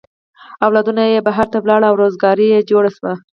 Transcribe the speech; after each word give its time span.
اولادونه 0.65 1.03
یې 1.13 1.19
بهر 1.27 1.47
ته 1.53 1.57
ولاړل 1.59 1.83
او 1.89 1.99
روزگار 2.01 2.37
یې 2.51 2.67
جوړ 2.69 2.83
شو. 2.97 3.11